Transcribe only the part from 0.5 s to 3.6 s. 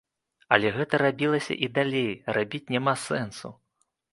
Але гэта рабілася, і далей рабіць няма сэнсу.